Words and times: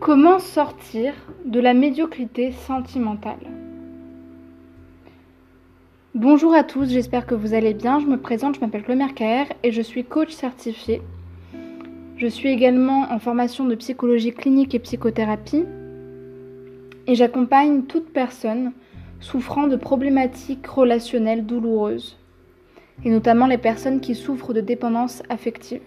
Comment 0.00 0.38
sortir 0.38 1.14
de 1.46 1.58
la 1.58 1.72
médiocrité 1.72 2.52
sentimentale? 2.52 3.40
Bonjour 6.14 6.54
à 6.54 6.64
tous, 6.64 6.90
j'espère 6.90 7.26
que 7.26 7.34
vous 7.34 7.54
allez 7.54 7.72
bien. 7.72 7.98
Je 7.98 8.06
me 8.06 8.18
présente, 8.18 8.56
je 8.56 8.60
m'appelle 8.60 8.82
Chloé 8.82 8.96
Mercaer 8.96 9.44
et 9.62 9.72
je 9.72 9.80
suis 9.80 10.04
coach 10.04 10.32
certifié. 10.32 11.00
Je 12.18 12.26
suis 12.26 12.50
également 12.50 13.10
en 13.10 13.18
formation 13.18 13.64
de 13.64 13.74
psychologie 13.74 14.32
clinique 14.32 14.74
et 14.74 14.80
psychothérapie 14.80 15.64
et 17.06 17.14
j'accompagne 17.14 17.84
toute 17.84 18.12
personne 18.12 18.72
souffrant 19.20 19.66
de 19.66 19.76
problématiques 19.76 20.66
relationnelles 20.66 21.46
douloureuses 21.46 22.18
et 23.02 23.10
notamment 23.10 23.46
les 23.46 23.58
personnes 23.58 24.00
qui 24.00 24.14
souffrent 24.14 24.52
de 24.52 24.60
dépendance 24.60 25.22
affective. 25.30 25.80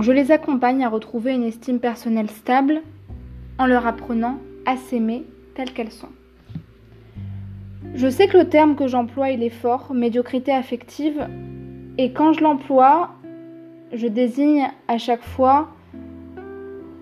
Je 0.00 0.12
les 0.12 0.32
accompagne 0.32 0.82
à 0.82 0.88
retrouver 0.88 1.34
une 1.34 1.42
estime 1.42 1.78
personnelle 1.78 2.30
stable 2.30 2.80
en 3.58 3.66
leur 3.66 3.86
apprenant 3.86 4.38
à 4.64 4.76
s'aimer 4.76 5.26
telles 5.54 5.74
qu'elles 5.74 5.92
sont. 5.92 6.08
Je 7.94 8.08
sais 8.08 8.26
que 8.26 8.38
le 8.38 8.48
terme 8.48 8.76
que 8.76 8.86
j'emploie 8.86 9.30
il 9.30 9.42
est 9.42 9.50
fort, 9.50 9.92
médiocrité 9.92 10.52
affective, 10.52 11.28
et 11.98 12.12
quand 12.12 12.32
je 12.32 12.42
l'emploie, 12.42 13.10
je 13.92 14.06
désigne 14.06 14.70
à 14.88 14.96
chaque 14.96 15.22
fois 15.22 15.68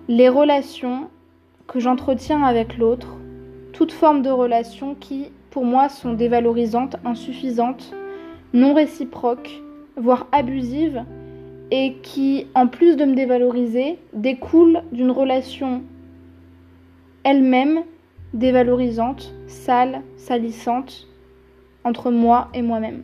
les 0.09 0.27
relations 0.27 1.09
que 1.67 1.79
j'entretiens 1.79 2.43
avec 2.43 2.77
l'autre, 2.77 3.15
toute 3.71 3.93
forme 3.93 4.23
de 4.23 4.29
relations 4.29 4.93
qui, 4.95 5.27
pour 5.51 5.63
moi, 5.63 5.87
sont 5.87 6.13
dévalorisantes, 6.13 6.97
insuffisantes, 7.05 7.93
non 8.51 8.73
réciproques, 8.73 9.61
voire 9.95 10.27
abusives, 10.33 11.05
et 11.71 11.95
qui, 12.01 12.47
en 12.55 12.67
plus 12.67 12.95
de 12.95 13.05
me 13.05 13.15
dévaloriser, 13.15 13.99
découle 14.13 14.81
d'une 14.91 15.11
relation 15.11 15.83
elle-même 17.23 17.83
dévalorisante, 18.33 19.33
sale, 19.47 20.01
salissante 20.17 21.07
entre 21.83 22.11
moi 22.11 22.49
et 22.53 22.61
moi-même. 22.61 23.03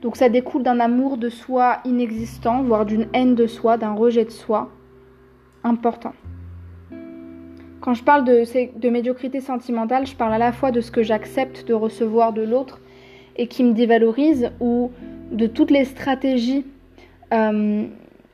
Donc 0.00 0.16
ça 0.16 0.28
découle 0.28 0.62
d'un 0.62 0.80
amour 0.80 1.16
de 1.16 1.28
soi 1.28 1.78
inexistant, 1.84 2.62
voire 2.62 2.84
d'une 2.84 3.06
haine 3.12 3.34
de 3.34 3.46
soi, 3.46 3.76
d'un 3.76 3.92
rejet 3.92 4.24
de 4.24 4.30
soi 4.30 4.70
important. 5.64 6.12
Quand 7.80 7.94
je 7.94 8.02
parle 8.02 8.24
de, 8.24 8.44
de, 8.78 8.88
médiocrité 8.88 9.40
sentimentale, 9.40 10.06
je 10.06 10.14
parle 10.14 10.32
à 10.32 10.38
la 10.38 10.52
fois 10.52 10.70
de 10.70 10.80
ce 10.80 10.90
que 10.90 11.02
j'accepte 11.02 11.66
de 11.66 11.74
recevoir 11.74 12.32
de 12.32 12.42
l'autre 12.42 12.80
et 13.36 13.46
qui 13.46 13.64
me 13.64 13.72
dévalorise, 13.72 14.50
ou 14.60 14.90
de 15.32 15.46
toutes 15.46 15.70
les 15.70 15.84
stratégies 15.84 16.64
euh, 17.32 17.84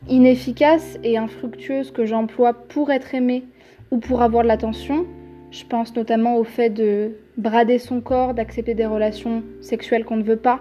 inefficace 0.09 0.99
et 1.05 1.19
infructueuse 1.19 1.91
que 1.91 2.05
j'emploie 2.05 2.55
pour 2.55 2.91
être 2.91 3.15
aimée 3.15 3.45
ou 3.91 3.99
pour 3.99 4.23
avoir 4.23 4.43
de 4.43 4.49
l'attention. 4.49 5.07
Je 5.51 5.65
pense 5.65 5.95
notamment 5.97 6.37
au 6.37 6.45
fait 6.45 6.71
de 6.71 7.13
brader 7.37 7.79
son 7.79 8.01
corps, 8.01 8.35
d'accepter 8.35 8.75
des 8.75 8.87
relations 8.87 9.43
sexuelles 9.61 10.05
qu'on 10.05 10.17
ne 10.17 10.23
veut 10.23 10.37
pas, 10.37 10.61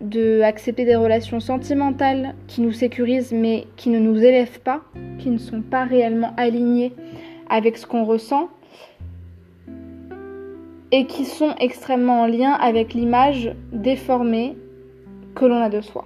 d'accepter 0.00 0.84
des 0.84 0.96
relations 0.96 1.40
sentimentales 1.40 2.34
qui 2.46 2.60
nous 2.60 2.72
sécurisent 2.72 3.32
mais 3.32 3.66
qui 3.76 3.90
ne 3.90 3.98
nous 3.98 4.16
élèvent 4.16 4.60
pas, 4.60 4.82
qui 5.18 5.30
ne 5.30 5.38
sont 5.38 5.62
pas 5.62 5.84
réellement 5.84 6.32
alignées 6.36 6.92
avec 7.48 7.76
ce 7.76 7.86
qu'on 7.86 8.04
ressent 8.04 8.48
et 10.92 11.06
qui 11.06 11.24
sont 11.24 11.54
extrêmement 11.58 12.22
en 12.22 12.26
lien 12.26 12.52
avec 12.52 12.94
l'image 12.94 13.54
déformée 13.72 14.56
que 15.34 15.46
l'on 15.46 15.56
a 15.56 15.70
de 15.70 15.80
soi. 15.80 16.04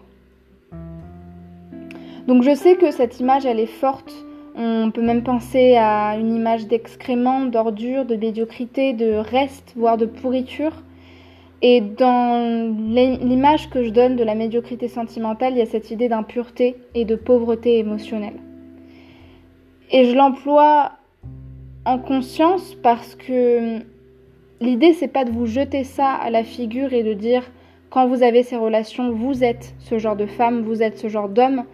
Donc 2.26 2.42
je 2.42 2.54
sais 2.54 2.74
que 2.74 2.90
cette 2.90 3.20
image, 3.20 3.46
elle 3.46 3.60
est 3.60 3.66
forte. 3.66 4.12
On 4.56 4.90
peut 4.90 5.02
même 5.02 5.22
penser 5.22 5.76
à 5.76 6.16
une 6.18 6.34
image 6.34 6.66
d'excrément, 6.66 7.44
d'ordure, 7.44 8.04
de 8.04 8.16
médiocrité, 8.16 8.94
de 8.94 9.12
reste, 9.14 9.74
voire 9.76 9.96
de 9.96 10.06
pourriture. 10.06 10.82
Et 11.62 11.80
dans 11.80 12.74
l'image 12.94 13.70
que 13.70 13.82
je 13.82 13.90
donne 13.90 14.16
de 14.16 14.24
la 14.24 14.34
médiocrité 14.34 14.88
sentimentale, 14.88 15.54
il 15.54 15.58
y 15.58 15.62
a 15.62 15.66
cette 15.66 15.90
idée 15.90 16.08
d'impureté 16.08 16.76
et 16.94 17.04
de 17.04 17.16
pauvreté 17.16 17.78
émotionnelle. 17.78 18.40
Et 19.90 20.04
je 20.06 20.16
l'emploie 20.16 20.92
en 21.84 21.98
conscience 21.98 22.74
parce 22.82 23.14
que 23.14 23.78
l'idée 24.60 24.92
c'est 24.92 25.08
pas 25.08 25.24
de 25.24 25.30
vous 25.30 25.46
jeter 25.46 25.84
ça 25.84 26.10
à 26.10 26.30
la 26.30 26.42
figure 26.42 26.92
et 26.92 27.04
de 27.04 27.12
dire 27.12 27.44
quand 27.88 28.08
vous 28.08 28.22
avez 28.22 28.42
ces 28.42 28.56
relations, 28.56 29.12
vous 29.12 29.44
êtes 29.44 29.74
ce 29.78 29.98
genre 29.98 30.16
de 30.16 30.26
femme, 30.26 30.62
vous 30.62 30.82
êtes 30.82 30.98
ce 30.98 31.08
genre 31.08 31.28
d'homme 31.28 31.64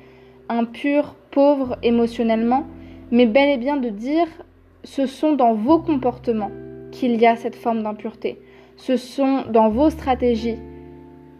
impur, 0.48 1.14
pauvre 1.30 1.76
émotionnellement, 1.82 2.66
mais 3.10 3.26
bel 3.26 3.48
et 3.50 3.58
bien 3.58 3.76
de 3.76 3.88
dire 3.88 4.26
ce 4.84 5.06
sont 5.06 5.32
dans 5.32 5.54
vos 5.54 5.78
comportements 5.78 6.50
qu'il 6.90 7.20
y 7.20 7.26
a 7.26 7.36
cette 7.36 7.56
forme 7.56 7.82
d'impureté. 7.82 8.38
Ce 8.76 8.96
sont 8.96 9.42
dans 9.50 9.68
vos 9.68 9.90
stratégies 9.90 10.58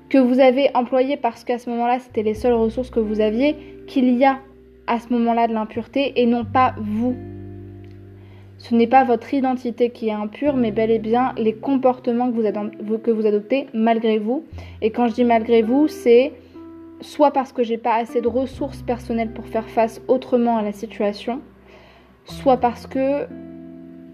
que 0.08 0.18
vous 0.18 0.40
avez 0.40 0.70
employées 0.74 1.16
parce 1.16 1.44
qu'à 1.44 1.58
ce 1.58 1.70
moment-là, 1.70 1.98
c'était 1.98 2.22
les 2.22 2.34
seules 2.34 2.52
ressources 2.52 2.90
que 2.90 3.00
vous 3.00 3.20
aviez, 3.20 3.56
qu'il 3.86 4.16
y 4.16 4.24
a 4.24 4.38
à 4.86 4.98
ce 4.98 5.12
moment-là 5.12 5.48
de 5.48 5.54
l'impureté 5.54 6.20
et 6.20 6.26
non 6.26 6.44
pas 6.44 6.74
vous. 6.78 7.16
Ce 8.58 8.74
n'est 8.74 8.86
pas 8.86 9.04
votre 9.04 9.32
identité 9.34 9.90
qui 9.90 10.08
est 10.08 10.12
impure, 10.12 10.54
mais 10.54 10.70
bel 10.70 10.90
et 10.90 10.98
bien 10.98 11.32
les 11.36 11.54
comportements 11.54 12.30
que 12.30 13.10
vous, 13.10 13.26
adoptez 13.26 13.66
malgré 13.74 14.19
vous. 14.19 14.44
Et 14.82 14.90
quand 14.90 15.08
je 15.08 15.14
dis 15.14 15.24
malgré 15.24 15.62
vous, 15.62 15.88
c'est 15.88 16.32
soit 17.02 17.32
parce 17.32 17.52
que 17.52 17.62
j'ai 17.62 17.78
pas 17.78 17.94
assez 17.94 18.20
de 18.20 18.28
ressources 18.28 18.82
personnelles 18.82 19.32
pour 19.32 19.46
faire 19.46 19.68
face 19.68 20.00
autrement 20.08 20.56
à 20.56 20.62
la 20.62 20.72
situation, 20.72 21.40
soit 22.24 22.56
parce 22.56 22.86
que 22.86 23.26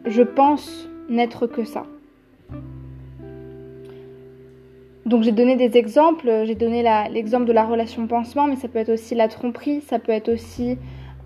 je 0.06 0.22
pense 0.22 0.88
n'être 1.08 1.46
que 1.46 1.64
ça. 1.64 1.84
Donc 5.06 5.22
j'ai 5.22 5.32
donné 5.32 5.56
des 5.56 5.78
exemples, 5.78 6.44
j'ai 6.44 6.54
donné 6.54 6.84
l'exemple 7.10 7.46
de 7.46 7.52
la 7.52 7.64
relation 7.64 8.06
pansement, 8.06 8.46
mais 8.46 8.56
ça 8.56 8.68
peut 8.68 8.78
être 8.78 8.92
aussi 8.92 9.14
la 9.14 9.28
tromperie, 9.28 9.80
ça 9.80 9.98
peut 9.98 10.12
être 10.12 10.28
aussi... 10.28 10.76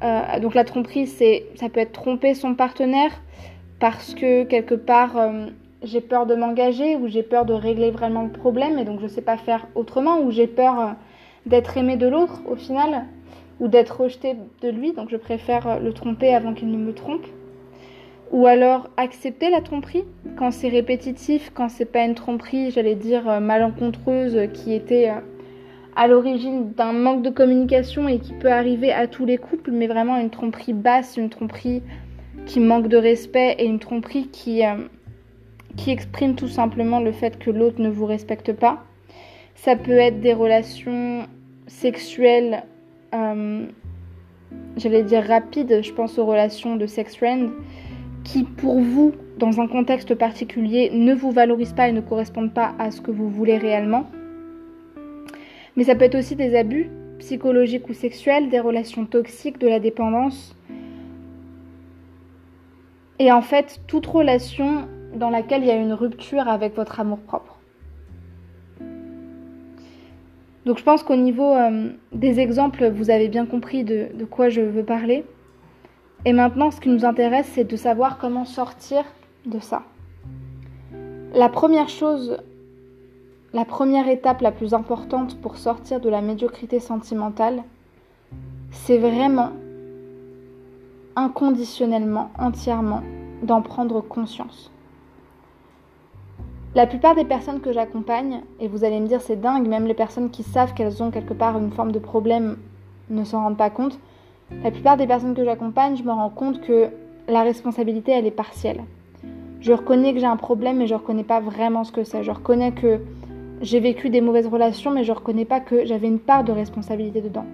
Euh, 0.04 0.38
donc 0.40 0.54
la 0.54 0.64
tromperie, 0.64 1.06
c'est, 1.06 1.46
ça 1.56 1.68
peut 1.68 1.80
être 1.80 1.92
tromper 1.92 2.34
son 2.34 2.54
partenaire 2.54 3.10
parce 3.80 4.14
que 4.14 4.44
quelque 4.44 4.74
part 4.74 5.16
euh, 5.16 5.46
j'ai 5.82 6.00
peur 6.00 6.26
de 6.26 6.34
m'engager 6.36 6.94
ou 6.96 7.08
j'ai 7.08 7.22
peur 7.24 7.44
de 7.44 7.52
régler 7.52 7.90
vraiment 7.90 8.22
le 8.22 8.30
problème 8.30 8.78
et 8.78 8.84
donc 8.84 8.98
je 9.00 9.04
ne 9.04 9.08
sais 9.08 9.22
pas 9.22 9.36
faire 9.36 9.66
autrement 9.74 10.20
ou 10.20 10.30
j'ai 10.30 10.46
peur... 10.46 10.80
Euh, 10.80 10.92
d'être 11.46 11.76
aimé 11.76 11.96
de 11.96 12.06
l'autre 12.06 12.42
au 12.46 12.56
final, 12.56 13.06
ou 13.60 13.68
d'être 13.68 14.00
rejeté 14.00 14.34
de 14.60 14.68
lui, 14.68 14.92
donc 14.92 15.08
je 15.10 15.16
préfère 15.16 15.80
le 15.80 15.92
tromper 15.92 16.34
avant 16.34 16.52
qu'il 16.52 16.70
ne 16.70 16.78
me 16.78 16.92
trompe. 16.92 17.26
Ou 18.32 18.46
alors 18.46 18.88
accepter 18.96 19.50
la 19.50 19.60
tromperie 19.60 20.04
quand 20.36 20.50
c'est 20.50 20.70
répétitif, 20.70 21.52
quand 21.54 21.68
c'est 21.68 21.84
pas 21.84 22.04
une 22.04 22.14
tromperie, 22.14 22.70
j'allais 22.70 22.94
dire 22.94 23.28
euh, 23.28 23.40
malencontreuse, 23.40 24.48
qui 24.54 24.72
était 24.72 25.10
euh, 25.10 25.20
à 25.96 26.08
l'origine 26.08 26.72
d'un 26.72 26.92
manque 26.92 27.22
de 27.22 27.28
communication 27.28 28.08
et 28.08 28.18
qui 28.18 28.32
peut 28.32 28.50
arriver 28.50 28.90
à 28.90 29.06
tous 29.06 29.26
les 29.26 29.36
couples, 29.36 29.70
mais 29.70 29.86
vraiment 29.86 30.16
une 30.16 30.30
tromperie 30.30 30.72
basse, 30.72 31.18
une 31.18 31.28
tromperie 31.28 31.82
qui 32.46 32.58
manque 32.58 32.88
de 32.88 32.96
respect 32.96 33.56
et 33.58 33.66
une 33.66 33.78
tromperie 33.78 34.28
qui, 34.28 34.64
euh, 34.64 34.76
qui 35.76 35.90
exprime 35.90 36.34
tout 36.34 36.48
simplement 36.48 37.00
le 37.00 37.12
fait 37.12 37.38
que 37.38 37.50
l'autre 37.50 37.80
ne 37.80 37.90
vous 37.90 38.06
respecte 38.06 38.52
pas. 38.54 38.82
Ça 39.54 39.76
peut 39.76 39.92
être 39.92 40.20
des 40.20 40.32
relations 40.32 41.26
sexuelles, 41.66 42.64
euh, 43.14 43.66
j'allais 44.76 45.02
dire 45.02 45.22
rapides, 45.24 45.82
je 45.82 45.92
pense 45.92 46.18
aux 46.18 46.26
relations 46.26 46.76
de 46.76 46.86
sex 46.86 47.16
friend, 47.16 47.50
qui 48.24 48.44
pour 48.44 48.80
vous, 48.80 49.12
dans 49.38 49.60
un 49.60 49.68
contexte 49.68 50.14
particulier, 50.14 50.90
ne 50.92 51.14
vous 51.14 51.30
valorisent 51.30 51.72
pas 51.72 51.88
et 51.88 51.92
ne 51.92 52.00
correspondent 52.00 52.54
pas 52.54 52.74
à 52.78 52.90
ce 52.90 53.00
que 53.00 53.10
vous 53.10 53.28
voulez 53.28 53.58
réellement. 53.58 54.06
Mais 55.76 55.84
ça 55.84 55.94
peut 55.94 56.04
être 56.04 56.16
aussi 56.16 56.36
des 56.36 56.56
abus 56.56 56.90
psychologiques 57.18 57.88
ou 57.88 57.94
sexuels, 57.94 58.48
des 58.50 58.60
relations 58.60 59.06
toxiques, 59.06 59.58
de 59.58 59.68
la 59.68 59.80
dépendance. 59.80 60.56
Et 63.18 63.30
en 63.30 63.42
fait, 63.42 63.80
toute 63.86 64.06
relation 64.06 64.88
dans 65.14 65.30
laquelle 65.30 65.62
il 65.62 65.68
y 65.68 65.70
a 65.70 65.76
une 65.76 65.92
rupture 65.92 66.48
avec 66.48 66.74
votre 66.74 66.98
amour-propre. 66.98 67.51
Donc 70.64 70.78
je 70.78 70.84
pense 70.84 71.02
qu'au 71.02 71.16
niveau 71.16 71.54
euh, 71.54 71.90
des 72.12 72.38
exemples, 72.38 72.88
vous 72.88 73.10
avez 73.10 73.28
bien 73.28 73.46
compris 73.46 73.84
de, 73.84 74.24
quoi 74.30 74.48
je 74.48 74.60
veux 74.60 74.84
parler. 74.84 75.24
Et 76.24 76.32
maintenant, 76.32 76.70
ce 76.70 76.80
qui 76.80 76.88
nous 76.88 77.04
intéresse, 77.04 77.50
c'est 77.52 77.64
de 77.64 77.76
savoir 77.76 78.18
comment 78.18 78.44
sortir 78.44 79.04
de 79.44 79.58
ça. 79.58 79.82
La 81.34 81.48
première 81.48 81.88
chose, 81.88 82.38
la 83.52 83.64
première 83.64 84.08
étape 84.08 84.40
la 84.40 84.52
plus 84.52 84.72
importante 84.72 85.40
pour 85.40 85.56
sortir 85.56 86.00
de 86.00 86.08
la 86.08 86.20
médiocrité 86.20 86.78
sentimentale, 86.78 87.64
c'est 88.70 88.98
vraiment 88.98 89.50
inconditionnellement, 91.16 92.30
entièrement, 92.38 93.02
d'en 93.42 93.62
prendre 93.62 94.00
conscience. 94.00 94.70
La 96.74 96.86
plupart 96.86 97.14
des 97.14 97.24
personnes 97.24 97.60
que 97.60 97.70
j'accompagne, 97.70 98.40
et 98.58 98.66
vous 98.66 98.84
allez 98.84 98.98
me 98.98 99.06
dire 99.06 99.20
c'est 99.20 99.40
dingue, 99.40 99.68
même 99.68 99.86
les 99.86 99.94
personnes 99.94 100.30
qui 100.30 100.42
savent 100.42 100.72
qu'elles 100.72 101.02
ont 101.02 101.10
quelque 101.10 101.34
part 101.34 101.58
une 101.58 101.70
forme 101.70 101.92
de 101.92 101.98
problème 101.98 102.56
ne 103.10 103.24
s'en 103.24 103.42
rendent 103.42 103.58
pas 103.58 103.68
compte, 103.68 103.98
La 104.62 104.70
plupart 104.70 104.96
des 104.96 105.06
personnes 105.06 105.34
que 105.34 105.44
j'accompagne, 105.44 105.96
je 105.96 106.02
me 106.02 106.12
rends 106.12 106.30
compte 106.30 106.60
que 106.60 106.88
la 107.26 107.42
responsabilité, 107.42 108.12
elle 108.12 108.26
est 108.26 108.30
partielle. 108.30 108.82
Je 109.60 109.72
reconnais 109.72 110.12
que 110.12 110.20
j'ai 110.20 110.26
un 110.26 110.36
problème, 110.36 110.78
mais 110.78 110.86
je 110.86 110.94
ne 110.94 110.98
reconnais 110.98 111.24
pas 111.24 111.40
vraiment 111.40 111.84
ce 111.84 111.92
que 111.92 112.04
c'est. 112.04 112.22
Je 112.22 112.30
reconnais 112.30 112.72
que 112.72 113.00
j'ai 113.60 113.80
vécu 113.80 114.10
des 114.10 114.20
mauvaises 114.20 114.46
relations, 114.46 114.90
mais 114.90 115.04
je 115.04 115.12
ne 115.12 115.16
reconnais 115.16 115.44
pas 115.44 115.60
que 115.60 115.84
j'avais 115.86 116.06
une 116.06 116.18
part 116.18 116.44
de 116.44 116.52
responsabilité 116.52 117.20
dedans. 117.20 117.46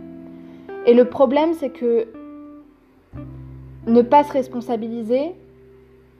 Et 0.87 0.95
le 0.95 1.05
problème, 1.05 1.55
c'est 1.55 1.71
que 1.71 2.09
ne 3.87 4.03
pas 4.03 4.25
se 4.25 4.33
responsabiliser, 4.33 5.35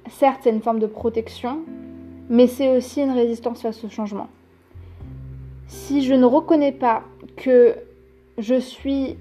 certes, 0.09 0.41
c'est 0.43 0.51
une 0.51 0.63
forme 0.63 0.79
de 0.79 0.87
protection, 0.87 1.59
mais 2.29 2.47
c'est 2.47 2.77
aussi 2.77 3.03
une 3.03 3.13
résistance 3.13 3.63
face 3.63 3.83
au 3.85 3.89
changement. 3.89 4.29
Si 5.67 6.03
je 6.03 6.15
ne 6.15 6.25
reconnais 6.25 6.73
pas 6.73 7.03
que 7.37 7.75
je 8.39 8.59
suis, 8.59 9.17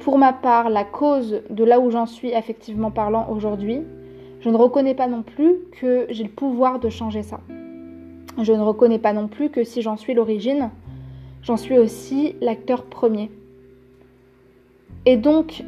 pour 0.00 0.18
ma 0.18 0.32
part, 0.32 0.70
la 0.70 0.84
cause 0.84 1.42
de 1.50 1.64
là 1.64 1.80
où 1.80 1.90
j'en 1.90 2.06
suis 2.06 2.34
affectivement 2.34 2.90
parlant 2.90 3.28
aujourd'hui, 3.30 3.82
je 4.40 4.50
ne 4.50 4.56
reconnais 4.56 4.94
pas 4.94 5.06
non 5.06 5.22
plus 5.22 5.56
que 5.80 6.06
j'ai 6.10 6.24
le 6.24 6.30
pouvoir 6.30 6.80
de 6.80 6.88
changer 6.88 7.22
ça. 7.22 7.40
Je 8.40 8.52
ne 8.52 8.60
reconnais 8.60 8.98
pas 8.98 9.12
non 9.12 9.28
plus 9.28 9.50
que 9.50 9.62
si 9.62 9.82
j'en 9.82 9.96
suis 9.96 10.14
l'origine, 10.14 10.70
j'en 11.42 11.56
suis 11.56 11.78
aussi 11.78 12.34
l'acteur 12.40 12.84
premier. 12.84 13.30
Et 15.06 15.16
donc, 15.16 15.62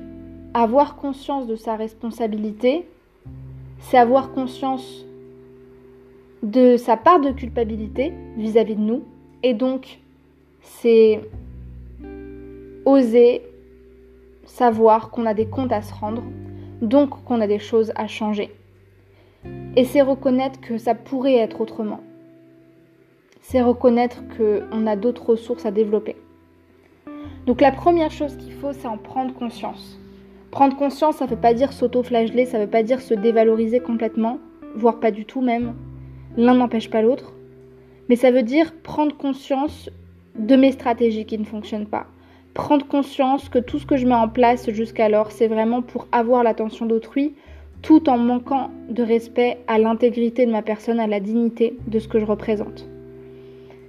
avoir 0.54 0.96
conscience 0.96 1.46
de 1.46 1.56
sa 1.56 1.76
responsabilité, 1.76 2.88
c'est 3.80 3.98
avoir 3.98 4.32
conscience 4.32 5.04
de 6.44 6.76
sa 6.76 6.98
part 6.98 7.20
de 7.20 7.30
culpabilité 7.30 8.12
vis-à-vis 8.36 8.76
de 8.76 8.80
nous. 8.80 9.02
Et 9.42 9.54
donc, 9.54 9.98
c'est 10.60 11.20
oser 12.84 13.42
savoir 14.44 15.10
qu'on 15.10 15.24
a 15.24 15.32
des 15.32 15.46
comptes 15.46 15.72
à 15.72 15.80
se 15.80 15.92
rendre, 15.92 16.22
donc 16.82 17.24
qu'on 17.24 17.40
a 17.40 17.46
des 17.46 17.58
choses 17.58 17.92
à 17.96 18.06
changer. 18.06 18.50
Et 19.74 19.84
c'est 19.84 20.02
reconnaître 20.02 20.60
que 20.60 20.76
ça 20.76 20.94
pourrait 20.94 21.36
être 21.36 21.62
autrement. 21.62 22.00
C'est 23.40 23.62
reconnaître 23.62 24.22
qu'on 24.36 24.86
a 24.86 24.96
d'autres 24.96 25.30
ressources 25.30 25.66
à 25.66 25.70
développer. 25.70 26.16
Donc 27.46 27.60
la 27.60 27.72
première 27.72 28.10
chose 28.10 28.36
qu'il 28.36 28.52
faut, 28.52 28.72
c'est 28.72 28.86
en 28.86 28.98
prendre 28.98 29.34
conscience. 29.34 29.98
Prendre 30.50 30.76
conscience, 30.76 31.16
ça 31.16 31.24
ne 31.24 31.30
veut 31.30 31.36
pas 31.36 31.54
dire 31.54 31.72
s'auto-flageller, 31.72 32.46
ça 32.46 32.58
ne 32.58 32.64
veut 32.64 32.70
pas 32.70 32.82
dire 32.82 33.00
se 33.00 33.14
dévaloriser 33.14 33.80
complètement, 33.80 34.38
voire 34.76 35.00
pas 35.00 35.10
du 35.10 35.24
tout 35.24 35.40
même. 35.40 35.74
L'un 36.36 36.54
n'empêche 36.54 36.90
pas 36.90 37.02
l'autre. 37.02 37.32
Mais 38.08 38.16
ça 38.16 38.30
veut 38.30 38.42
dire 38.42 38.72
prendre 38.82 39.16
conscience 39.16 39.90
de 40.38 40.56
mes 40.56 40.72
stratégies 40.72 41.24
qui 41.24 41.38
ne 41.38 41.44
fonctionnent 41.44 41.86
pas. 41.86 42.06
Prendre 42.54 42.86
conscience 42.86 43.48
que 43.48 43.58
tout 43.58 43.78
ce 43.78 43.86
que 43.86 43.96
je 43.96 44.06
mets 44.06 44.14
en 44.14 44.28
place 44.28 44.70
jusqu'alors, 44.70 45.32
c'est 45.32 45.48
vraiment 45.48 45.82
pour 45.82 46.06
avoir 46.12 46.42
l'attention 46.42 46.86
d'autrui, 46.86 47.34
tout 47.82 48.08
en 48.08 48.16
manquant 48.18 48.70
de 48.88 49.02
respect 49.02 49.58
à 49.66 49.78
l'intégrité 49.78 50.46
de 50.46 50.52
ma 50.52 50.62
personne, 50.62 51.00
à 51.00 51.06
la 51.06 51.20
dignité 51.20 51.76
de 51.86 51.98
ce 51.98 52.08
que 52.08 52.18
je 52.18 52.24
représente. 52.24 52.88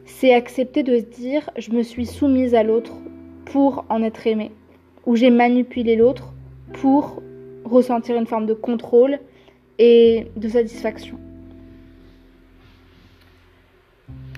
C'est 0.06 0.34
accepter 0.34 0.84
de 0.84 0.98
se 0.98 1.04
dire 1.04 1.50
je 1.58 1.72
me 1.72 1.84
suis 1.84 2.06
soumise 2.06 2.56
à 2.56 2.64
l'autre 2.64 2.94
pour 3.46 3.86
en 3.90 4.04
être 4.04 4.28
aimée, 4.28 4.52
ou 5.06 5.16
j'ai 5.16 5.30
manipulé 5.30 5.96
l'autre 5.96 6.34
pour 6.74 7.22
ressentir 7.64 8.16
une 8.16 8.28
forme 8.28 8.46
de 8.46 8.54
contrôle 8.54 9.20
et 9.80 10.28
de 10.36 10.48
satisfaction. 10.48 11.18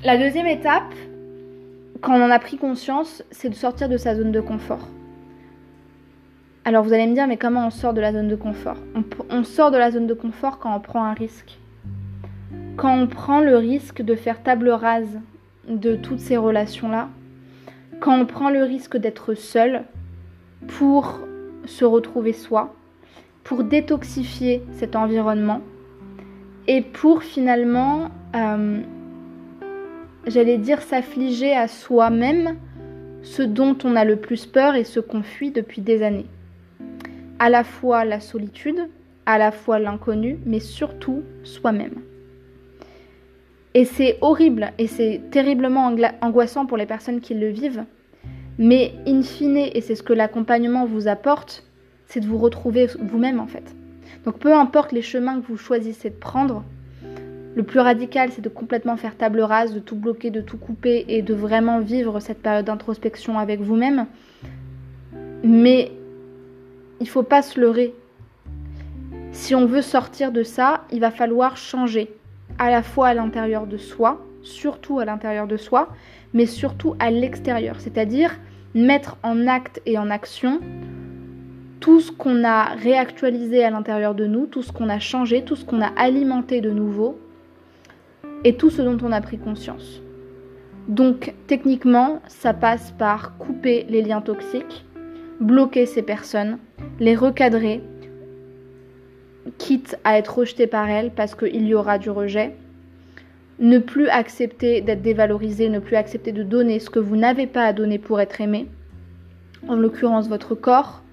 La 0.04 0.16
deuxième 0.16 0.46
étape, 0.46 0.94
quand 2.02 2.14
on 2.14 2.24
en 2.24 2.30
a 2.30 2.38
pris 2.38 2.58
conscience, 2.58 3.24
c'est 3.32 3.50
de 3.50 3.56
sortir 3.56 3.90
de 3.90 3.98
sa 3.98 4.16
zone 4.16 4.32
de 4.32 4.40
confort. 4.40 4.88
Alors 6.66 6.84
vous 6.84 6.94
allez 6.94 7.08
me 7.08 7.16
dire, 7.16 7.26
mais 7.28 7.38
comment 7.38 7.66
on 7.66 7.70
sort 7.72 7.96
de 7.96 8.02
la 8.02 8.14
zone 8.14 8.28
de 8.28 8.36
confort? 8.36 8.78
On, 9.32 9.44
sort 9.44 9.72
de 9.72 9.78
la 9.78 9.90
zone 9.90 10.06
de 10.06 10.14
confort 10.14 10.60
quand 10.60 10.76
on 10.76 10.80
prend 10.80 11.04
un 11.04 11.14
risque. 11.14 11.58
Quand 12.76 12.96
on 12.96 13.08
prend 13.08 13.40
le 13.40 13.58
risque 13.58 14.04
de 14.04 14.14
faire 14.14 14.44
table 14.44 14.70
rase 14.70 15.20
de 15.68 15.96
toutes 15.96 16.20
ces 16.20 16.38
relations-là, 16.38 17.10
quand 18.00 18.20
on 18.20 18.26
prend 18.28 18.52
le 18.52 18.62
risque 18.62 18.98
d'être 18.98 19.34
seul 19.34 19.84
pour 20.68 21.22
se 21.66 21.86
retrouver 21.86 22.34
soi, 22.34 22.76
pour 23.44 23.64
détoxifier 23.64 24.62
cet 24.74 24.96
environnement 24.96 25.62
et 26.68 26.82
pour 26.84 27.24
finalement, 27.24 28.12
euh, 28.36 28.84
j'allais 30.28 30.58
dire, 30.58 30.82
s'affliger 30.82 31.54
à 31.54 31.68
soi-même 31.68 32.58
ce 33.24 33.42
dont 33.42 33.78
on 33.84 33.96
a 33.96 34.06
le 34.06 34.16
plus 34.16 34.46
peur 34.46 34.76
et 34.76 34.84
ce 34.84 35.00
qu'on 35.00 35.24
fuit 35.24 35.52
depuis 35.52 35.82
des 35.82 36.04
années. 36.04 36.28
À 37.40 37.50
la 37.50 37.64
fois 37.64 38.06
la 38.06 38.20
solitude, 38.20 38.88
à 39.26 39.38
la 39.38 39.52
fois 39.52 39.80
l'inconnu, 39.80 40.40
mais 40.46 40.60
surtout 40.60 41.24
soi-même. 41.44 42.02
Et 43.74 43.86
c'est 43.86 44.18
horrible 44.22 44.72
et 44.78 44.88
c'est 44.88 45.22
terriblement 45.32 45.94
angoissant 46.22 46.66
pour 46.66 46.78
les 46.78 46.86
personnes 46.86 47.22
qui 47.22 47.34
le 47.34 47.50
vivent 47.50 47.86
mais 48.58 48.94
in 49.06 49.22
fine, 49.22 49.58
et 49.58 49.82
c'est 49.82 49.96
ce 49.96 50.04
que 50.04 50.14
l'accompagnement 50.14 50.86
vous 50.86 51.08
apporte, 51.08 51.64
c'est 52.08 52.20
de 52.20 52.26
vous 52.26 52.38
retrouver 52.38 52.88
vous-même 53.00 53.40
en 53.40 53.48
fait. 53.48 53.76
Donc 54.26 54.40
peu 54.40 54.54
importe 54.54 54.92
les 54.92 55.02
chemins 55.02 55.40
que 55.40 55.48
vous 55.48 55.58
choisissez 55.58 56.10
de 56.10 56.16
prendre, 56.16 56.64
le 57.58 57.64
plus 57.64 57.80
radical 57.80 58.30
c'est 58.32 58.44
de 58.44 58.50
complètement 58.50 58.98
faire 58.98 59.18
table 59.18 59.42
rase, 59.42 59.74
de 59.74 59.80
tout 59.80 59.96
bloquer, 59.96 60.30
de 60.30 60.42
tout 60.42 60.58
couper 60.58 61.06
et 61.08 61.24
de 61.24 61.34
vraiment 61.34 61.80
vivre 61.80 62.20
cette 62.20 62.40
période 62.40 62.66
d'introspection 62.66 63.40
avec 63.40 63.62
vous-même. 63.62 64.06
Mais 65.44 65.92
il 67.00 67.06
ne 67.06 67.10
faut 67.10 67.24
pas 67.24 67.42
se 67.42 67.60
leurrer. 67.60 67.96
Si 69.32 69.56
on 69.56 69.66
veut 69.66 69.82
sortir 69.82 70.32
de 70.32 70.44
ça, 70.44 70.84
il 70.92 71.00
va 71.00 71.10
falloir 71.10 71.58
changer 71.58 72.14
à 72.60 72.70
la 72.70 72.84
fois 72.84 73.08
à 73.08 73.16
l'intérieur 73.16 73.66
de 73.66 73.78
soi, 73.78 74.24
surtout 74.44 75.00
à 75.00 75.06
l'intérieur 75.06 75.48
de 75.48 75.58
soi, 75.58 75.90
mais 76.36 76.46
surtout 76.46 76.94
à 77.00 77.10
l'extérieur, 77.10 77.78
c'est-à-dire 77.80 78.38
mettre 78.76 79.18
en 79.24 79.48
acte 79.48 79.82
et 79.88 79.98
en 79.98 80.12
action 80.12 80.60
tout 81.80 82.02
ce 82.02 82.12
qu'on 82.12 82.44
a 82.44 82.76
réactualisé 82.76 83.64
à 83.64 83.72
l'intérieur 83.72 84.14
de 84.14 84.28
nous, 84.28 84.46
tout 84.46 84.62
ce 84.62 84.72
qu'on 84.72 84.90
a 84.90 85.00
changé, 85.00 85.44
tout 85.44 85.56
ce 85.56 85.66
qu'on 85.66 85.82
a 85.82 85.92
alimenté 85.98 86.62
de 86.62 86.70
nouveau 86.70 87.18
et 88.44 88.56
tout 88.56 88.70
ce 88.70 88.82
dont 88.82 88.98
on 89.04 89.12
a 89.12 89.22
pris 89.22 89.38
conscience. 89.38 90.02
Donc 90.88 91.34
techniquement, 91.48 92.22
ça 92.28 92.54
passe 92.54 92.92
par 92.98 93.38
couper 93.38 93.86
les 93.90 94.02
liens 94.02 94.22
toxiques, 94.22 94.86
bloquer 95.40 95.86
ces 95.86 96.02
personnes, 96.02 96.60
les 97.00 97.16
recadrer, 97.16 97.82
quitte 99.58 99.98
à 100.04 100.18
être 100.18 100.40
rejeté 100.40 100.68
par 100.68 100.90
elles 100.90 101.12
parce 101.12 101.36
qu'il 101.36 101.66
y 101.68 101.74
aura 101.74 101.98
du 101.98 102.10
rejet, 102.10 102.56
ne 103.60 103.80
plus 103.80 104.08
accepter 104.08 104.82
d'être 104.82 105.02
dévalorisé, 105.02 105.70
ne 105.70 105.80
plus 105.80 105.96
accepter 105.96 106.32
de 106.32 106.44
donner 106.44 106.80
ce 106.80 106.90
que 106.90 107.00
vous 107.00 107.16
n'avez 107.16 107.48
pas 107.48 107.64
à 107.64 107.74
donner 107.74 107.98
pour 107.98 108.20
être 108.22 108.40
aimé, 108.40 108.68
en 109.68 109.76
l'occurrence 109.76 110.30
votre 110.30 110.56
corps, 110.56 111.04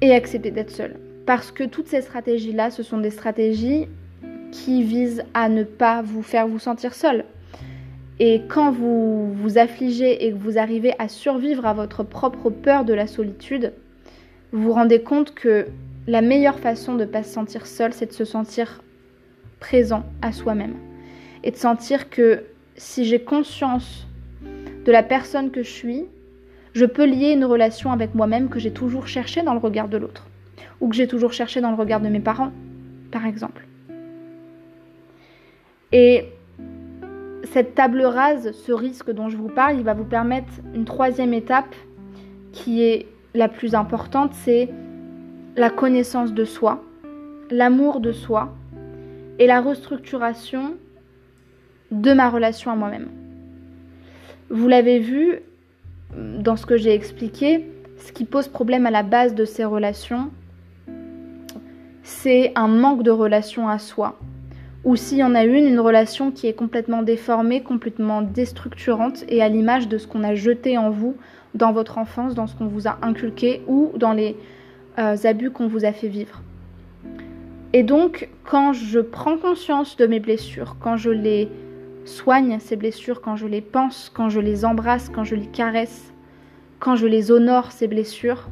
et 0.00 0.12
accepter 0.12 0.50
d'être 0.50 0.70
seul. 0.70 0.96
Parce 1.26 1.52
que 1.52 1.64
toutes 1.64 1.86
ces 1.86 2.02
stratégies-là, 2.02 2.70
ce 2.70 2.82
sont 2.82 2.98
des 2.98 3.10
stratégies 3.10 3.86
qui 4.50 4.82
visent 4.82 5.24
à 5.34 5.48
ne 5.48 5.64
pas 5.64 6.02
vous 6.02 6.22
faire 6.22 6.46
vous 6.46 6.58
sentir 6.58 6.94
seul. 6.94 7.24
Et 8.18 8.42
quand 8.48 8.70
vous 8.70 9.32
vous 9.32 9.56
affligez 9.56 10.26
et 10.26 10.32
que 10.32 10.36
vous 10.36 10.58
arrivez 10.58 10.92
à 10.98 11.08
survivre 11.08 11.64
à 11.64 11.72
votre 11.72 12.02
propre 12.02 12.50
peur 12.50 12.84
de 12.84 12.92
la 12.92 13.06
solitude, 13.06 13.72
vous 14.52 14.62
vous 14.64 14.72
rendez 14.72 15.00
compte 15.02 15.34
que 15.34 15.66
la 16.06 16.20
meilleure 16.20 16.58
façon 16.58 16.94
de 16.94 17.04
ne 17.04 17.10
pas 17.10 17.22
se 17.22 17.32
sentir 17.32 17.66
seul, 17.66 17.92
c'est 17.92 18.06
de 18.06 18.12
se 18.12 18.24
sentir 18.24 18.82
présent 19.58 20.04
à 20.22 20.32
soi-même. 20.32 20.74
Et 21.44 21.50
de 21.50 21.56
sentir 21.56 22.10
que 22.10 22.44
si 22.76 23.04
j'ai 23.04 23.20
conscience 23.20 24.06
de 24.84 24.92
la 24.92 25.02
personne 25.02 25.50
que 25.50 25.62
je 25.62 25.70
suis, 25.70 26.04
je 26.74 26.84
peux 26.84 27.06
lier 27.06 27.32
une 27.32 27.44
relation 27.44 27.90
avec 27.90 28.14
moi-même 28.14 28.48
que 28.48 28.58
j'ai 28.58 28.72
toujours 28.72 29.06
cherché 29.06 29.42
dans 29.42 29.54
le 29.54 29.60
regard 29.60 29.88
de 29.88 29.96
l'autre. 29.96 30.26
Ou 30.80 30.88
que 30.88 30.96
j'ai 30.96 31.08
toujours 31.08 31.32
cherché 31.32 31.60
dans 31.60 31.70
le 31.70 31.76
regard 31.76 32.00
de 32.00 32.08
mes 32.08 32.20
parents, 32.20 32.52
par 33.10 33.24
exemple. 33.24 33.66
Et 35.92 36.26
cette 37.44 37.74
table 37.74 38.02
rase, 38.02 38.52
ce 38.52 38.72
risque 38.72 39.10
dont 39.10 39.28
je 39.28 39.36
vous 39.36 39.48
parle, 39.48 39.76
il 39.76 39.84
va 39.84 39.94
vous 39.94 40.04
permettre 40.04 40.52
une 40.74 40.84
troisième 40.84 41.34
étape 41.34 41.74
qui 42.52 42.82
est 42.82 43.06
la 43.34 43.48
plus 43.48 43.74
importante, 43.74 44.32
c'est 44.34 44.68
la 45.56 45.70
connaissance 45.70 46.32
de 46.32 46.44
soi, 46.44 46.82
l'amour 47.50 48.00
de 48.00 48.12
soi 48.12 48.54
et 49.38 49.46
la 49.46 49.60
restructuration 49.60 50.74
de 51.90 52.12
ma 52.12 52.28
relation 52.28 52.70
à 52.70 52.76
moi-même. 52.76 53.08
Vous 54.48 54.68
l'avez 54.68 54.98
vu 54.98 55.40
dans 56.16 56.56
ce 56.56 56.66
que 56.66 56.76
j'ai 56.76 56.94
expliqué, 56.94 57.66
ce 57.98 58.12
qui 58.12 58.24
pose 58.24 58.48
problème 58.48 58.86
à 58.86 58.90
la 58.90 59.02
base 59.02 59.34
de 59.34 59.44
ces 59.44 59.64
relations, 59.64 60.30
c'est 62.02 62.52
un 62.56 62.68
manque 62.68 63.02
de 63.02 63.10
relation 63.10 63.68
à 63.68 63.78
soi, 63.78 64.18
ou 64.84 64.96
s'il 64.96 65.18
y 65.18 65.24
en 65.24 65.34
a 65.34 65.44
une, 65.44 65.66
une 65.66 65.80
relation 65.80 66.30
qui 66.30 66.46
est 66.46 66.52
complètement 66.52 67.02
déformée, 67.02 67.62
complètement 67.62 68.22
déstructurante 68.22 69.24
et 69.28 69.42
à 69.42 69.48
l'image 69.48 69.88
de 69.88 69.98
ce 69.98 70.06
qu'on 70.06 70.24
a 70.24 70.34
jeté 70.34 70.78
en 70.78 70.90
vous 70.90 71.16
dans 71.54 71.72
votre 71.72 71.98
enfance, 71.98 72.34
dans 72.34 72.46
ce 72.46 72.56
qu'on 72.56 72.66
vous 72.66 72.88
a 72.88 72.98
inculqué 73.02 73.62
ou 73.66 73.92
dans 73.96 74.12
les 74.12 74.36
euh, 74.98 75.16
abus 75.24 75.50
qu'on 75.50 75.66
vous 75.66 75.84
a 75.84 75.92
fait 75.92 76.08
vivre. 76.08 76.42
Et 77.72 77.82
donc, 77.82 78.28
quand 78.44 78.72
je 78.72 79.00
prends 79.00 79.36
conscience 79.36 79.96
de 79.96 80.06
mes 80.06 80.18
blessures, 80.18 80.76
quand 80.80 80.96
je 80.96 81.10
les 81.10 81.48
soigne, 82.04 82.58
ces 82.58 82.76
blessures, 82.76 83.20
quand 83.20 83.36
je 83.36 83.46
les 83.46 83.60
pense, 83.60 84.10
quand 84.12 84.28
je 84.28 84.40
les 84.40 84.64
embrasse, 84.64 85.08
quand 85.08 85.24
je 85.24 85.36
les 85.36 85.46
caresse, 85.46 86.12
quand 86.80 86.96
je 86.96 87.06
les 87.06 87.30
honore, 87.30 87.70
ces 87.70 87.86
blessures, 87.86 88.48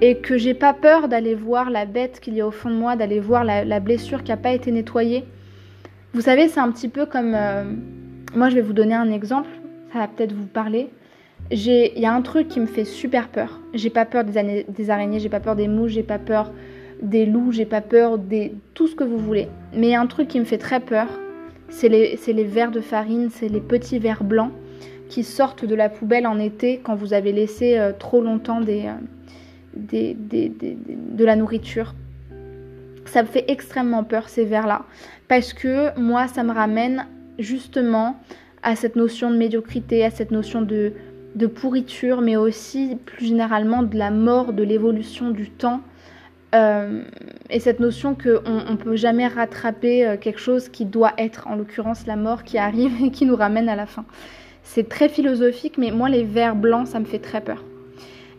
et 0.00 0.18
que 0.18 0.36
j'ai 0.36 0.54
pas 0.54 0.74
peur 0.74 1.08
d'aller 1.08 1.34
voir 1.34 1.70
la 1.70 1.86
bête 1.86 2.20
qu'il 2.20 2.34
y 2.34 2.40
a 2.40 2.46
au 2.46 2.50
fond 2.50 2.70
de 2.70 2.76
moi, 2.76 2.96
d'aller 2.96 3.18
voir 3.18 3.44
la, 3.44 3.80
blessure 3.80 4.22
qui 4.22 4.30
n'a 4.30 4.36
pas 4.36 4.52
été 4.52 4.70
nettoyée. 4.70 5.24
Vous 6.16 6.22
savez, 6.22 6.48
c'est 6.48 6.60
un 6.60 6.70
petit 6.70 6.88
peu 6.88 7.04
comme... 7.04 7.34
Euh, 7.34 7.62
moi, 8.34 8.48
je 8.48 8.54
vais 8.54 8.62
vous 8.62 8.72
donner 8.72 8.94
un 8.94 9.12
exemple, 9.12 9.50
ça 9.92 9.98
va 9.98 10.08
peut-être 10.08 10.32
vous 10.32 10.46
parler. 10.46 10.88
Il 11.50 11.58
y 11.60 12.06
a 12.06 12.14
un 12.14 12.22
truc 12.22 12.48
qui 12.48 12.58
me 12.58 12.64
fait 12.64 12.86
super 12.86 13.28
peur. 13.28 13.60
J'ai 13.74 13.90
pas 13.90 14.06
peur 14.06 14.24
des, 14.24 14.64
des 14.66 14.88
araignées, 14.88 15.20
j'ai 15.20 15.28
pas 15.28 15.40
peur 15.40 15.56
des 15.56 15.68
mouches, 15.68 15.92
j'ai 15.92 16.02
pas 16.02 16.18
peur 16.18 16.52
des 17.02 17.26
loups, 17.26 17.52
j'ai 17.52 17.66
pas 17.66 17.82
peur 17.82 18.16
des 18.16 18.54
tout 18.72 18.86
ce 18.86 18.94
que 18.94 19.04
vous 19.04 19.18
voulez. 19.18 19.48
Mais 19.74 19.88
il 19.88 19.90
y 19.90 19.94
a 19.94 20.00
un 20.00 20.06
truc 20.06 20.28
qui 20.28 20.40
me 20.40 20.46
fait 20.46 20.56
très 20.56 20.80
peur, 20.80 21.06
c'est 21.68 21.90
les, 21.90 22.18
les 22.26 22.44
verres 22.44 22.70
de 22.70 22.80
farine, 22.80 23.28
c'est 23.30 23.50
les 23.50 23.60
petits 23.60 23.98
verres 23.98 24.24
blancs 24.24 24.52
qui 25.10 25.22
sortent 25.22 25.66
de 25.66 25.74
la 25.74 25.90
poubelle 25.90 26.26
en 26.26 26.38
été 26.38 26.80
quand 26.82 26.94
vous 26.94 27.12
avez 27.12 27.32
laissé 27.32 27.76
euh, 27.76 27.92
trop 27.92 28.22
longtemps 28.22 28.62
des, 28.62 28.86
euh, 29.92 30.14
de 30.16 31.24
la 31.26 31.36
nourriture. 31.36 31.94
Ça 33.06 33.22
me 33.22 33.26
fait 33.26 33.44
extrêmement 33.48 34.04
peur 34.04 34.28
ces 34.28 34.44
verres-là 34.44 34.82
parce 35.28 35.52
que 35.52 35.98
moi 35.98 36.28
ça 36.28 36.42
me 36.42 36.52
ramène 36.52 37.06
justement 37.38 38.16
à 38.62 38.76
cette 38.76 38.96
notion 38.96 39.30
de 39.30 39.36
médiocrité, 39.36 40.04
à 40.04 40.10
cette 40.10 40.30
notion 40.30 40.62
de, 40.62 40.92
de 41.34 41.46
pourriture, 41.46 42.20
mais 42.20 42.36
aussi 42.36 42.96
plus 43.04 43.26
généralement 43.26 43.82
de 43.82 43.96
la 43.96 44.10
mort, 44.10 44.52
de 44.52 44.62
l'évolution 44.62 45.30
du 45.30 45.50
temps. 45.50 45.80
Euh, 46.54 47.02
et 47.50 47.60
cette 47.60 47.80
notion 47.80 48.14
qu'on 48.14 48.72
ne 48.72 48.76
peut 48.76 48.96
jamais 48.96 49.26
rattraper 49.26 50.06
euh, 50.06 50.16
quelque 50.16 50.40
chose 50.40 50.68
qui 50.68 50.84
doit 50.84 51.12
être, 51.18 51.46
en 51.48 51.56
l'occurrence 51.56 52.06
la 52.06 52.16
mort 52.16 52.44
qui 52.44 52.56
arrive 52.56 52.92
et 53.04 53.10
qui 53.10 53.26
nous 53.26 53.36
ramène 53.36 53.68
à 53.68 53.76
la 53.76 53.86
fin. 53.86 54.04
C'est 54.62 54.88
très 54.88 55.08
philosophique, 55.08 55.78
mais 55.78 55.90
moi 55.90 56.08
les 56.08 56.24
vers 56.24 56.56
blancs, 56.56 56.88
ça 56.88 56.98
me 56.98 57.04
fait 57.04 57.18
très 57.18 57.40
peur. 57.40 57.62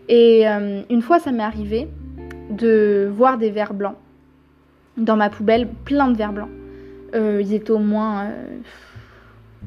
Et 0.09 0.47
euh, 0.47 0.81
une 0.89 1.01
fois, 1.01 1.19
ça 1.19 1.31
m'est 1.31 1.43
arrivé 1.43 1.87
de 2.49 3.09
voir 3.13 3.37
des 3.37 3.51
vers 3.51 3.73
blancs 3.73 3.95
dans 4.97 5.15
ma 5.15 5.29
poubelle, 5.29 5.67
plein 5.85 6.09
de 6.09 6.17
vers 6.17 6.33
blancs. 6.33 6.49
ils 7.13 7.53
étaient 7.53 7.71
au 7.71 7.79
moins, 7.79 8.31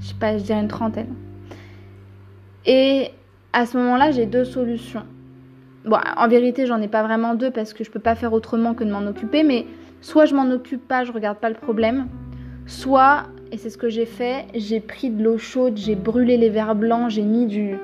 je 0.00 0.08
sais 0.08 0.14
pas, 0.14 0.36
je 0.36 0.42
dirais 0.42 0.60
une 0.60 0.68
trentaine. 0.68 1.14
Et 2.66 3.10
à 3.52 3.66
ce 3.66 3.76
moment-là, 3.78 4.10
j'ai 4.10 4.26
deux 4.26 4.44
solutions. 4.44 5.04
Bon, 5.84 5.98
en 6.16 6.28
vérité, 6.28 6.66
j'en 6.66 6.80
ai 6.80 6.88
pas 6.88 7.02
vraiment 7.02 7.34
deux 7.34 7.50
parce 7.50 7.72
que 7.72 7.84
je 7.84 7.90
peux 7.90 8.00
pas 8.00 8.14
faire 8.14 8.32
autrement 8.32 8.74
que 8.74 8.84
de 8.84 8.90
m'en 8.90 9.06
occuper, 9.06 9.42
mais 9.42 9.66
soit 10.00 10.26
je 10.26 10.34
m'en 10.34 10.50
occupe 10.50 10.86
pas, 10.86 11.04
je 11.04 11.12
regarde 11.12 11.38
pas 11.38 11.48
le 11.48 11.54
problème, 11.54 12.08
soit, 12.66 13.24
et 13.50 13.56
c'est 13.56 13.70
ce 13.70 13.78
que 13.78 13.88
j'ai 13.88 14.04
fait, 14.04 14.44
j'ai 14.54 14.80
pris 14.80 15.10
de 15.10 15.22
l'eau 15.22 15.38
chaude, 15.38 15.76
j'ai 15.76 15.94
brûlé 15.94 16.36
les 16.36 16.50
verres 16.50 16.74
blancs, 16.74 17.10
j'ai 17.10 17.22
mis 17.22 17.46
du, 17.46 17.76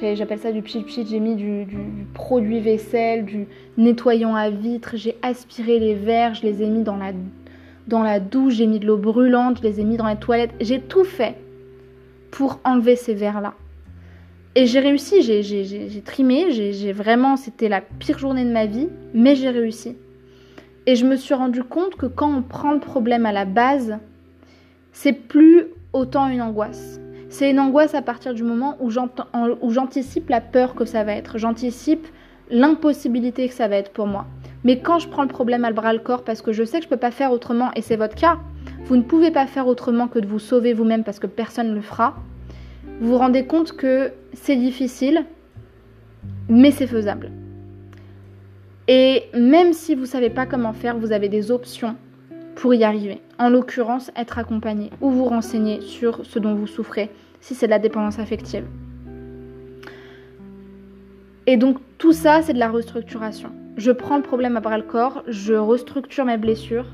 j'appelle 0.00 0.38
ça 0.38 0.52
du 0.52 0.62
pchit 0.62 0.84
j'ai 1.08 1.20
mis 1.20 1.34
du, 1.34 1.66
produit 2.14 2.60
vaisselle, 2.60 3.24
du 3.24 3.46
nettoyant 3.76 4.34
à 4.34 4.50
vitre, 4.50 4.90
j'ai 4.94 5.16
aspiré 5.22 5.78
les 5.78 5.94
verres, 5.94 6.34
je 6.34 6.42
les 6.42 6.62
ai 6.62 6.68
mis 6.68 6.82
dans 6.82 6.96
la, 6.96 7.12
dans 7.86 8.02
la 8.02 8.20
douche, 8.20 8.54
j'ai 8.54 8.66
mis 8.66 8.78
de 8.78 8.86
l'eau 8.86 8.96
brûlante, 8.96 9.58
je 9.58 9.62
les 9.62 9.80
ai 9.80 9.84
mis 9.84 9.96
dans 9.96 10.08
les 10.08 10.16
toilettes, 10.16 10.52
j'ai 10.60 10.80
tout 10.80 11.04
fait 11.04 11.36
pour 12.30 12.60
enlever 12.64 12.96
ces 12.96 13.14
verres-là. 13.14 13.54
Et 14.54 14.66
j'ai 14.66 14.80
réussi, 14.80 15.22
j'ai 15.22 16.02
trimé, 16.02 16.50
j'ai 16.50 16.92
vraiment, 16.92 17.36
c'était 17.36 17.68
la 17.68 17.82
pire 17.82 18.18
journée 18.18 18.44
de 18.44 18.52
ma 18.52 18.64
vie, 18.66 18.88
mais 19.12 19.34
j'ai 19.36 19.50
réussi. 19.50 19.96
Et 20.86 20.96
je 20.96 21.04
me 21.04 21.16
suis 21.16 21.34
rendu 21.34 21.62
compte 21.62 21.96
que 21.96 22.06
quand 22.06 22.32
on 22.32 22.42
prend 22.42 22.72
le 22.72 22.80
problème 22.80 23.26
à 23.26 23.32
la 23.32 23.44
base, 23.44 23.98
c'est 24.92 25.12
plus 25.12 25.66
autant 25.92 26.28
une 26.28 26.40
angoisse. 26.40 27.00
C'est 27.28 27.50
une 27.50 27.58
angoisse 27.58 27.94
à 27.94 28.02
partir 28.02 28.34
du 28.34 28.42
moment 28.42 28.76
où 28.80 28.90
j'anticipe 29.70 30.28
la 30.28 30.40
peur 30.40 30.74
que 30.74 30.84
ça 30.84 31.04
va 31.04 31.12
être, 31.12 31.38
j'anticipe 31.38 32.06
l'impossibilité 32.50 33.48
que 33.48 33.54
ça 33.54 33.68
va 33.68 33.76
être 33.76 33.92
pour 33.92 34.06
moi. 34.06 34.26
Mais 34.64 34.78
quand 34.78 34.98
je 34.98 35.08
prends 35.08 35.22
le 35.22 35.28
problème 35.28 35.64
à 35.64 35.68
le 35.68 35.74
bras 35.74 35.92
le 35.92 35.98
corps 35.98 36.24
parce 36.24 36.42
que 36.42 36.52
je 36.52 36.64
sais 36.64 36.78
que 36.78 36.84
je 36.84 36.88
ne 36.88 36.94
peux 36.94 37.00
pas 37.00 37.10
faire 37.10 37.32
autrement, 37.32 37.70
et 37.74 37.82
c'est 37.82 37.96
votre 37.96 38.14
cas, 38.14 38.38
vous 38.84 38.96
ne 38.96 39.02
pouvez 39.02 39.30
pas 39.30 39.46
faire 39.46 39.66
autrement 39.66 40.06
que 40.08 40.18
de 40.18 40.26
vous 40.26 40.38
sauver 40.38 40.72
vous-même 40.72 41.04
parce 41.04 41.18
que 41.18 41.26
personne 41.26 41.70
ne 41.70 41.74
le 41.74 41.80
fera, 41.80 42.14
vous 43.00 43.10
vous 43.10 43.18
rendez 43.18 43.44
compte 43.46 43.72
que 43.72 44.12
c'est 44.32 44.56
difficile, 44.56 45.24
mais 46.48 46.70
c'est 46.70 46.86
faisable. 46.86 47.30
Et 48.88 49.24
même 49.34 49.72
si 49.72 49.94
vous 49.94 50.02
ne 50.02 50.06
savez 50.06 50.30
pas 50.30 50.46
comment 50.46 50.72
faire, 50.72 50.96
vous 50.96 51.10
avez 51.10 51.28
des 51.28 51.50
options 51.50 51.96
pour 52.54 52.72
y 52.72 52.84
arriver. 52.84 53.20
En 53.38 53.50
l'occurrence, 53.50 54.10
être 54.16 54.38
accompagné 54.38 54.90
ou 55.00 55.10
vous 55.10 55.24
renseigner 55.26 55.80
sur 55.80 56.24
ce 56.24 56.38
dont 56.38 56.54
vous 56.54 56.66
souffrez, 56.66 57.10
si 57.40 57.54
c'est 57.54 57.66
de 57.66 57.70
la 57.70 57.78
dépendance 57.78 58.18
affective. 58.18 58.64
Et 61.46 61.56
donc 61.56 61.78
tout 61.98 62.12
ça, 62.12 62.42
c'est 62.42 62.54
de 62.54 62.58
la 62.58 62.70
restructuration. 62.70 63.50
Je 63.76 63.92
prends 63.92 64.16
le 64.16 64.22
problème 64.22 64.56
à 64.56 64.60
bras 64.60 64.78
le 64.78 64.84
corps, 64.84 65.22
je 65.28 65.54
restructure 65.54 66.24
mes 66.24 66.38
blessures. 66.38 66.86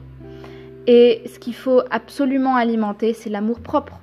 Et 0.86 1.22
ce 1.26 1.38
qu'il 1.38 1.54
faut 1.54 1.82
absolument 1.90 2.56
alimenter, 2.56 3.14
c'est 3.14 3.30
l'amour 3.30 3.60
propre 3.60 4.00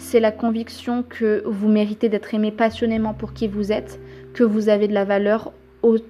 c'est 0.00 0.18
la 0.18 0.32
conviction 0.32 1.04
que 1.06 1.42
vous 1.44 1.68
méritez 1.68 2.08
d'être 2.08 2.34
aimé 2.34 2.50
passionnément 2.50 3.12
pour 3.12 3.34
qui 3.34 3.46
vous 3.46 3.70
êtes, 3.70 4.00
que 4.32 4.42
vous 4.42 4.68
avez 4.68 4.88
de 4.88 4.94
la 4.94 5.04
valeur 5.04 5.52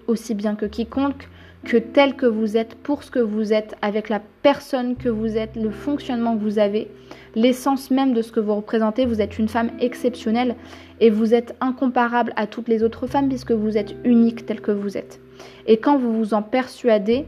aussi 0.06 0.34
bien 0.34 0.54
que 0.54 0.64
quiconque, 0.64 1.28
que 1.64 1.76
tel 1.76 2.16
que 2.16 2.26
vous 2.26 2.56
êtes, 2.56 2.74
pour 2.74 3.02
ce 3.02 3.10
que 3.10 3.18
vous 3.18 3.52
êtes, 3.52 3.76
avec 3.82 4.08
la 4.08 4.20
personne 4.42 4.96
que 4.96 5.08
vous 5.08 5.36
êtes, 5.36 5.56
le 5.56 5.70
fonctionnement 5.70 6.36
que 6.36 6.42
vous 6.42 6.58
avez, 6.58 6.90
l'essence 7.34 7.90
même 7.90 8.14
de 8.14 8.22
ce 8.22 8.32
que 8.32 8.40
vous 8.40 8.54
représentez. 8.54 9.04
Vous 9.04 9.20
êtes 9.20 9.38
une 9.38 9.48
femme 9.48 9.70
exceptionnelle 9.78 10.56
et 11.00 11.10
vous 11.10 11.34
êtes 11.34 11.54
incomparable 11.60 12.32
à 12.36 12.46
toutes 12.46 12.68
les 12.68 12.82
autres 12.82 13.06
femmes 13.06 13.28
puisque 13.28 13.52
vous 13.52 13.76
êtes 13.76 13.94
unique 14.04 14.46
tel 14.46 14.60
que 14.60 14.72
vous 14.72 14.96
êtes. 14.96 15.20
Et 15.66 15.76
quand 15.76 15.98
vous 15.98 16.12
vous 16.12 16.34
en 16.34 16.42
persuadez, 16.42 17.26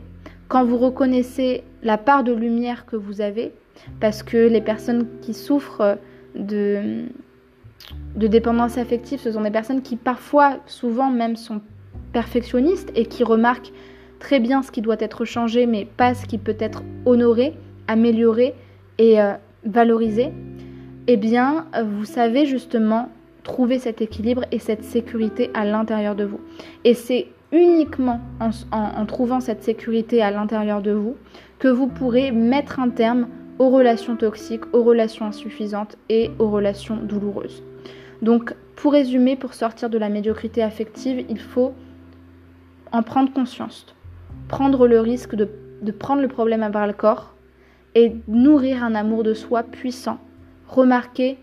quand 0.49 0.65
vous 0.65 0.79
reconnaissez 0.79 1.63
la 1.83 1.99
part 1.99 2.25
de 2.25 2.33
lumière 2.33 2.87
que 2.87 2.97
vous 2.97 3.21
avez, 3.21 3.53
parce 4.01 4.23
que 4.23 4.37
les 4.37 4.61
personnes 4.61 5.07
qui 5.21 5.35
souffrent 5.35 5.99
de, 6.35 7.05
de 8.17 8.27
dépendance 8.27 8.79
affective, 8.79 9.21
ce 9.21 9.33
sont 9.33 9.43
des 9.43 9.51
personnes 9.51 9.83
qui 9.83 9.97
parfois, 9.97 10.59
souvent 10.67 11.11
même, 11.11 11.37
sont 11.37 11.61
perfectionnistes 12.13 12.93
et 12.95 13.07
qui 13.07 13.25
remarquent 13.25 13.73
très 14.23 14.39
bien 14.39 14.63
ce 14.63 14.71
qui 14.71 14.83
doit 14.83 15.01
être 15.01 15.25
changé, 15.25 15.67
mais 15.67 15.85
pas 15.85 16.15
ce 16.15 16.27
qui 16.27 16.39
peut 16.39 16.57
être 16.61 16.85
honoré, 17.07 17.55
amélioré 17.89 18.55
et 18.99 19.21
euh, 19.21 19.33
valorisé, 19.65 20.31
eh 21.09 21.17
bien, 21.17 21.67
vous 21.85 22.05
savez 22.05 22.47
justement 22.47 23.09
trouver 23.43 23.81
cet 23.81 24.01
équilibre 24.01 24.45
et 24.53 24.61
cette 24.61 24.85
sécurité 24.85 25.51
à 25.55 25.65
l'intérieur 25.65 26.15
de 26.15 26.23
vous. 26.23 26.39
Et 26.85 26.95
c'est 26.95 27.27
uniquement 27.51 28.21
en 28.71 29.07
trouvant 29.07 29.41
cette 29.41 29.65
sécurité 29.65 30.23
à 30.23 30.31
l'intérieur 30.31 30.83
de 30.83 30.93
vous 30.93 31.17
que 31.59 31.67
vous 31.67 31.89
pourrez 31.89 32.31
mettre 32.31 32.79
un 32.79 32.91
terme 32.91 33.27
aux 33.59 33.71
relations 33.71 34.15
toxiques, 34.15 34.73
aux 34.73 34.85
relations 34.85 35.27
insuffisantes 35.27 35.97
et 36.09 36.31
aux 36.39 36.49
relations 36.49 36.97
douloureuses. 36.97 37.65
Donc, 38.23 38.55
pour 38.77 38.93
résumer, 38.93 39.35
pour 39.35 39.53
sortir 39.53 39.91
de 39.91 39.99
la 39.99 40.09
médiocrité 40.09 40.63
affective, 40.63 41.27
il 41.29 41.41
faut 41.41 41.73
en 42.93 43.03
prendre 43.03 43.33
conscience, 43.33 43.87
prendre 44.49 44.87
le 44.87 45.01
risque 45.01 45.35
de, 45.35 45.49
prendre 45.91 46.23
le 46.23 46.29
problème 46.29 46.63
à 46.63 46.69
bras 46.69 46.87
le 46.87 46.93
corps 46.93 47.35
et 47.95 48.13
nourrir 48.29 48.83
un 48.83 48.95
amour 48.95 49.23
de 49.23 49.35
soi 49.35 49.63
puissant, 49.63 50.19
remarquer 50.69 51.39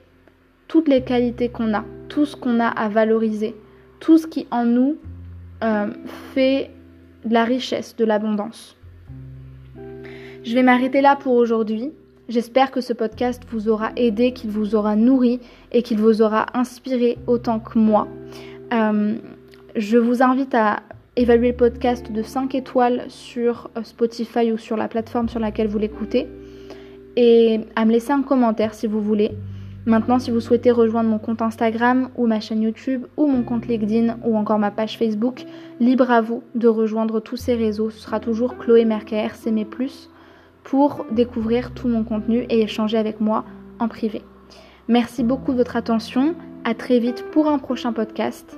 toutes 0.67 0.87
les 0.87 1.03
qualités 1.03 1.49
qu'on 1.49 1.73
a, 1.73 1.83
tout 2.07 2.25
ce 2.25 2.35
qu'on 2.35 2.59
a 2.59 2.67
à 2.67 2.89
valoriser, 2.89 3.55
tout 3.99 4.17
ce 4.17 4.27
qui 4.27 4.47
en 4.51 4.65
nous 4.65 4.97
euh, 5.63 5.87
fait 6.33 6.71
de 7.25 7.33
la 7.33 7.43
richesse, 7.43 7.95
de 7.95 8.05
l'abondance. 8.05 8.75
Je 10.43 10.53
vais 10.53 10.63
m'arrêter 10.63 11.01
là 11.01 11.15
pour 11.15 11.33
aujourd'hui. 11.33 11.91
J'espère 12.29 12.71
que 12.71 12.79
ce 12.79 12.93
podcast 12.93 13.43
vous 13.49 13.69
aura 13.69 13.91
aidé, 13.95 14.33
qu'il 14.33 14.51
vous 14.51 14.75
aura 14.75 14.95
nourri 14.95 15.39
et 15.71 15.81
qu'il 15.81 15.97
vous 15.97 16.21
aura 16.21 16.45
inspiré 16.53 17.17
autant 17.27 17.59
que 17.59 17.77
moi. 17.77 18.07
Euh, 18.71 19.15
je 19.75 19.97
vous 19.97 20.21
invite 20.21 20.53
à 20.53 20.81
évaluer 21.19 21.49
le 21.49 21.55
podcast 21.55 22.11
de 22.11 22.23
5 22.23 22.55
étoiles 22.55 23.03
sur 23.09 23.69
euh, 23.77 23.83
Spotify 23.83 24.53
ou 24.53 24.57
sur 24.57 24.77
la 24.77 24.87
plateforme 24.87 25.27
sur 25.27 25.39
laquelle 25.39 25.67
vous 25.67 25.77
l'écoutez 25.77 26.27
et 27.17 27.59
à 27.75 27.83
me 27.83 27.91
laisser 27.91 28.13
un 28.13 28.21
commentaire 28.21 28.73
si 28.73 28.87
vous 28.87 29.01
voulez. 29.01 29.31
Maintenant, 29.85 30.19
si 30.19 30.31
vous 30.31 30.39
souhaitez 30.39 30.71
rejoindre 30.71 31.09
mon 31.09 31.19
compte 31.19 31.41
Instagram 31.41 32.09
ou 32.15 32.25
ma 32.25 32.39
chaîne 32.39 32.61
YouTube 32.61 33.05
ou 33.17 33.27
mon 33.27 33.43
compte 33.43 33.67
LinkedIn 33.67 34.19
ou 34.23 34.37
encore 34.37 34.59
ma 34.59 34.71
page 34.71 34.97
Facebook, 34.97 35.43
libre 35.81 36.09
à 36.09 36.21
vous 36.21 36.43
de 36.55 36.67
rejoindre 36.67 37.19
tous 37.19 37.37
ces 37.37 37.55
réseaux. 37.55 37.89
Ce 37.89 37.99
sera 37.99 38.21
toujours 38.21 38.57
Chloé 38.57 38.85
Mercaer, 38.85 39.29
c'est 39.33 39.51
mes 39.51 39.65
plus 39.65 40.09
pour 40.63 41.05
découvrir 41.11 41.73
tout 41.73 41.87
mon 41.87 42.03
contenu 42.03 42.45
et 42.49 42.61
échanger 42.61 42.97
avec 42.97 43.19
moi 43.19 43.43
en 43.79 43.87
privé. 43.87 44.21
Merci 44.87 45.23
beaucoup 45.23 45.51
de 45.51 45.57
votre 45.57 45.75
attention. 45.75 46.35
À 46.63 46.73
très 46.75 46.99
vite 46.99 47.25
pour 47.31 47.47
un 47.47 47.57
prochain 47.57 47.91
podcast. 47.91 48.57